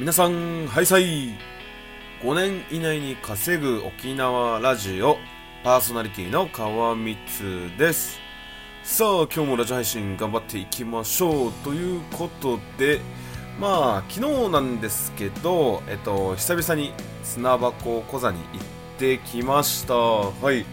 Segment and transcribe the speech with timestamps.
[0.00, 1.34] 皆さん、ハイサイ
[2.22, 5.18] !5 年以内に稼ぐ沖縄ラジオ
[5.62, 8.18] パーソナリティの川光です。
[8.82, 13.02] さあ、今日もラジオ配信頑張っていきましょうということで、
[13.60, 18.64] まあ、昨日なんですけど、えっと、久々に砂箱小座に行っ
[18.96, 19.94] てきました。
[19.96, 20.64] はい。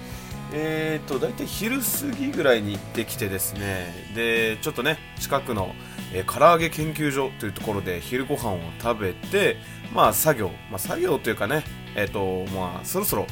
[0.53, 5.75] えーと、大体昼過ぎぐらいに行ってきてですね、で、ちょっとね、近くの、
[6.13, 9.57] えー唐揚げ研究所というところで昼ご飯を食べて、
[9.93, 11.63] まあ作業、まあ作業というかね、
[11.95, 13.27] えっ、と、まあそろそろ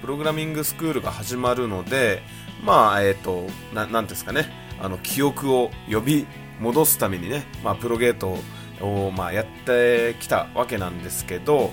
[0.00, 2.22] プログラミングスクールが始まるので、
[2.64, 4.48] まあ、えっ、と、ななんですかね、
[4.80, 6.26] あの、記憶を呼び
[6.60, 8.38] 戻すためにね、まあプロゲート
[8.80, 11.72] を、まあやってきたわけなんですけど、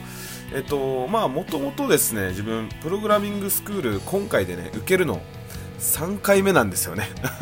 [0.53, 5.21] えっと、まあ、もともとですね、自分、プログラミングスクール、今回でね、受けるの、
[5.79, 7.07] 3回目なんですよね。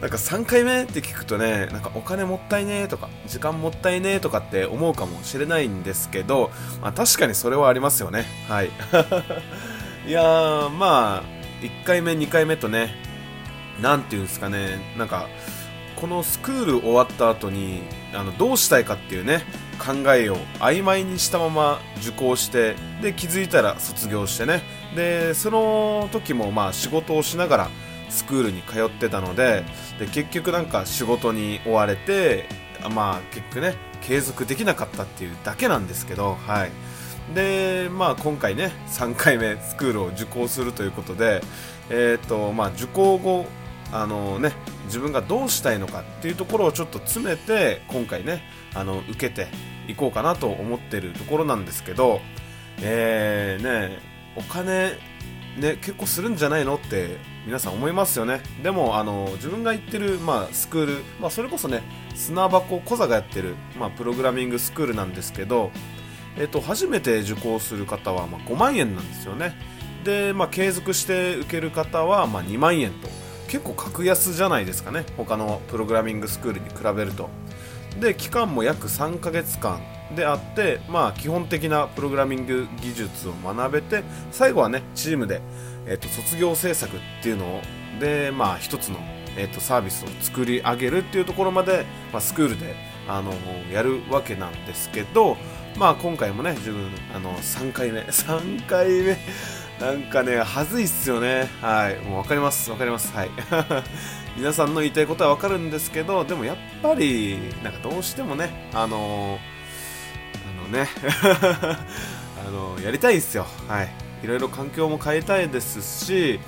[0.00, 8.26] なんか3回目って聞くとね、なんかお金もったいねえとか、時間もったいねえとかって思うかもしれないんですけど、まあ確かにそれはありますよね。
[8.48, 8.70] はい。
[10.06, 12.94] いやー、まあ、1回目、2回目とね、
[13.80, 15.28] なんていうんですかね、なんか、
[16.00, 17.82] このスクール終わった後に
[18.14, 19.42] あのどうしたいかっていうね
[19.78, 24.62] 考えを曖昧にしたまま受講してで気づいたら卒業してね。
[24.94, 27.70] でその時もまあ仕事をしながら
[28.08, 29.64] スクールに通ってたので
[29.98, 32.46] で結局なんか仕事に追われて
[32.94, 36.70] まあ結局ね継続できなかったっていうだけなんですけどはい。
[37.34, 41.42] でまあ今回ね3回目スクールを受講するということで
[41.90, 43.46] えっ、とまあ受講後
[43.92, 44.52] あのね、
[44.84, 48.42] 自分がどうしたいのかっていうところをちょっと詰めて今回ね
[48.74, 49.48] あの受けて
[49.88, 52.20] いこうかなと思ってるところなんですけど、
[52.82, 53.98] えー、ね
[54.36, 54.92] お金
[55.58, 57.16] ね結構するんじゃないのって
[57.46, 58.42] 皆さん思いますよね。
[58.62, 61.82] でもあの自分が行ってる、まあ、スクール、まあ、それこそね
[62.14, 65.70] 砂箱小座がやってる、まあ、プログラミングスクールなんですけど、
[66.36, 69.54] えっと初めて受講する方は、まあ、5万円なんですよね。
[70.04, 73.08] で、まあ、継続して受ける方は、まあ、2万円と
[73.48, 75.04] 結構格安じゃないですかね。
[75.16, 77.28] 他のプログラミングスクールに比べると。
[77.98, 79.80] で期間も約3ヶ月間
[80.14, 85.40] であってまあ基本的なプログラミング技術を学べて最後はねチームで、
[85.86, 87.60] えっと卒業制作っていうのを
[87.98, 88.98] でまあ一つの、
[89.36, 92.76] えっとサービスを作り上げるっていうところまで、まあ、スクールで
[93.08, 93.32] あの
[93.72, 95.36] やるわけなんですけど
[95.76, 99.16] まあ今回もね自分あの3回目 3回目
[99.80, 101.48] なんかね、はずいっすよね。
[101.60, 102.00] はい。
[102.04, 102.68] もうわかります。
[102.68, 103.14] わかります。
[103.14, 103.30] はい。
[104.36, 109.38] 皆さんの言いたいことはわかるんですけど、でもやっぱり、なんかどうしてもね、あの
[110.34, 110.88] あのね、
[112.44, 113.46] あのやりたいっすよ。
[113.68, 113.88] はい。
[114.24, 116.40] いろいろ環境も変えたいですし、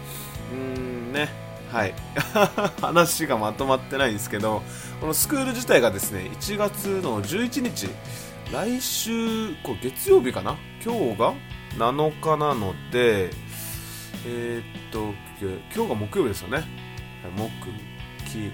[0.52, 1.28] うーんね、
[1.70, 1.94] はい。
[2.80, 4.60] 話がまとまってないんですけど、
[5.00, 7.88] このスクール自体がですね、1月の11日、
[8.52, 10.56] 来週、こう月曜日かな？
[10.84, 11.34] 今日が
[11.78, 13.30] 7日なので、
[14.26, 15.14] えーっと、
[15.74, 16.64] 今日が木曜日ですよね。
[17.36, 17.50] 木、
[18.28, 18.52] 金、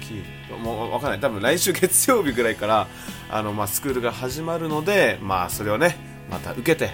[0.00, 1.20] 金、もうわかんない。
[1.20, 2.86] 多分来週月曜日ぐらいから、
[3.28, 5.96] あの、まあ、スクールが始まるので、まあ、それをね、
[6.30, 6.90] また受けて、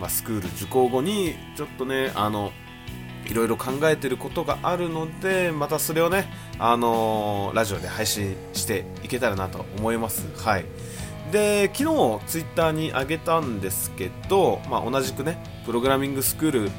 [0.00, 2.52] まあ、スクール受講後に、ちょっとね、あの、
[3.26, 10.28] いろいろ考えてることがあるので、またそれをね、あのラジオで配信していけたらなと思います。
[10.36, 10.66] はい。
[11.32, 16.70] で昨日ツイッターに上げたんですけど、まあ、同じくねプログラミングスクール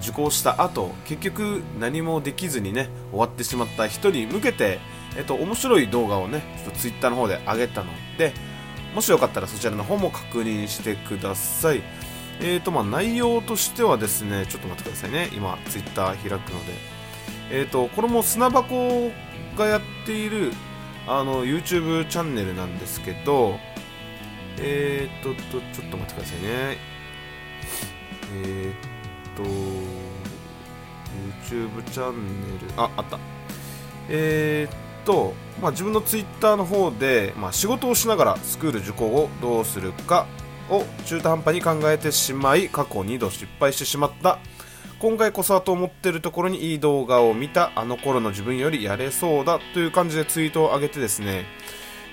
[0.00, 4.80] 受講した後結局何もできずにね終わってしまった人に向けて、
[5.16, 8.32] えっと、面白い動画をねちょっとツイッターの方で上げたので
[8.94, 11.82] もしよかったらそちらの方も確認してください。
[12.40, 15.30] えーとまあ内容としてはですねちょっと待ってくださいね。
[15.32, 16.72] 今ツイッター開くので。
[17.50, 19.10] えーとこれも砂箱
[19.56, 20.52] がやっている
[21.06, 23.58] あの YouTube チャンネルなんですけど
[24.58, 26.76] えー、っとと、ちょっと待ってくださいね。
[28.34, 28.74] えー、っ
[29.36, 29.42] と、
[31.48, 33.18] YouTube チャンネル、あ、あった。
[34.08, 40.26] えー、っと、まあ、自分の Twitter の方で、まあ、仕事をしながらスクール受講をどうするか
[40.68, 44.38] を中途半端に考えてしまい、過去2度失敗してしまった。
[45.02, 51.44] 今回こそはと思ってるところにいい動画を見たあの頃の自分よりやれそうだという感じでツイートを上げてですね、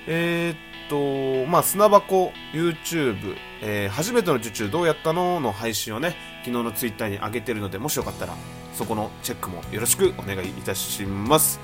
[0.08, 0.56] えー、っ
[0.90, 8.34] と、まあ、砂箱 YouTube、えー初めての受注どうやったのの配信をね、昨日のツイッターに上げてるので、もしよかったら、
[8.74, 11.60] そこのチェックもよろしくお願いいたします。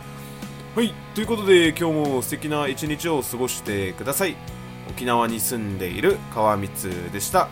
[0.75, 4.37] はい、ということで、今日も素敵な一日を過ごしてください。
[4.91, 7.49] 沖縄に住んでいる川光でした。